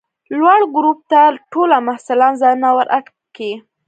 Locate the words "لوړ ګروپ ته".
0.39-1.21